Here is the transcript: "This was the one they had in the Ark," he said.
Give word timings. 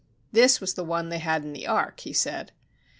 "This 0.31 0.59
was 0.59 0.73
the 0.73 0.83
one 0.83 1.09
they 1.09 1.19
had 1.19 1.43
in 1.43 1.53
the 1.53 1.67
Ark," 1.67 1.99
he 1.99 2.11
said. 2.11 2.53